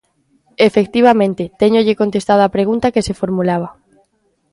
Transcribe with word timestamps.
Efectivamente, 0.69 1.43
téñolle 1.61 1.99
contestado 2.01 2.41
á 2.47 2.53
pregunta 2.55 2.93
que 2.93 3.05
se 3.07 3.17
formulaba. 3.21 3.69